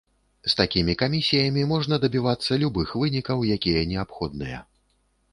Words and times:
З 0.51 0.51
такімі 0.59 0.93
камісіямі 1.01 1.65
можна 1.71 1.99
дабівацца 2.05 2.57
любых 2.63 2.93
вынікаў, 3.01 3.43
якія 3.57 3.83
неабходныя. 3.93 4.59